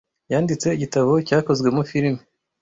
yanditse 0.31 0.67
igitabo 0.77 1.11
cyakozwemo 1.27 1.81
film 1.91 2.15